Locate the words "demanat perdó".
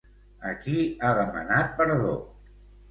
1.21-2.19